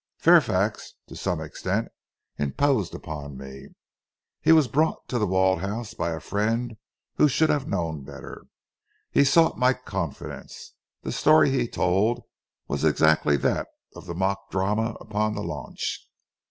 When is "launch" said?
15.43-16.09